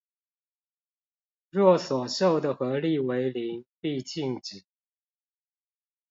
[1.51, 4.63] 若所受的合力為零必靜止